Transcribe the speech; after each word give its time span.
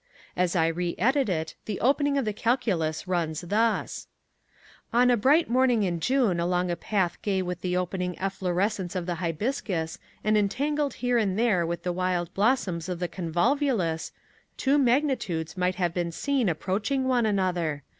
As 0.35 0.55
I 0.55 0.65
re 0.65 0.95
edit 0.97 1.29
it 1.29 1.53
the 1.65 1.79
opening 1.79 2.17
of 2.17 2.25
the 2.25 2.33
Calculus 2.33 3.07
runs 3.07 3.41
thus: 3.41 4.07
On 4.91 5.11
a 5.11 5.15
bright 5.15 5.47
morning 5.47 5.83
in 5.83 5.99
June 5.99 6.39
along 6.39 6.71
a 6.71 6.75
path 6.75 7.21
gay 7.21 7.43
with 7.43 7.61
the 7.61 7.77
opening 7.77 8.17
efflorescence 8.17 8.95
of 8.95 9.05
the 9.05 9.17
hibiscus 9.21 9.99
and 10.23 10.35
entangled 10.39 10.95
here 11.05 11.19
and 11.19 11.37
there 11.37 11.67
with 11.67 11.83
the 11.83 11.93
wild 11.93 12.33
blossoms 12.33 12.89
of 12.89 12.97
the 12.97 13.07
convolvulus, 13.07 14.11
two 14.57 14.79
magnitudes 14.79 15.55
might 15.55 15.75
have 15.75 15.93
been 15.93 16.11
seen 16.11 16.49
approaching 16.49 17.07
one 17.07 17.27
another. 17.27 17.83